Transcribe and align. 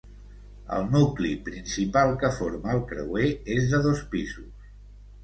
El 0.77 0.85
nucli 0.93 1.33
principal 1.49 2.13
que 2.23 2.31
forma 2.37 2.71
el 2.77 2.81
creuer 2.93 3.29
és 3.57 3.69
de 3.75 3.83
dos 3.85 4.03
pisos. 4.15 4.73